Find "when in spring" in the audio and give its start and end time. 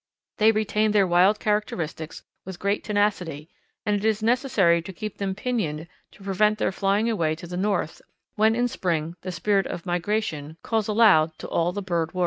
8.35-9.15